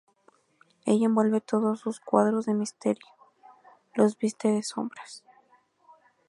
Ella 0.87 1.05
envuelve 1.05 1.41
todos 1.41 1.79
sus 1.81 1.99
cuadros 1.99 2.47
de 2.47 2.55
misterio, 2.55 3.05
los 3.93 4.17
viste 4.17 4.47
de 4.47 4.63
sombras. 4.63 5.23